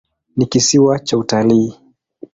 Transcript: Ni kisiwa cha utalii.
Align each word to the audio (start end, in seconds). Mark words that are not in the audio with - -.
Ni 0.37 0.45
kisiwa 0.45 0.99
cha 0.99 1.17
utalii. 1.17 1.77